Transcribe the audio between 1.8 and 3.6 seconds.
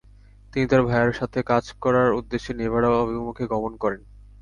করার উদ্দেশ্যে নেভাডা অভিমুখে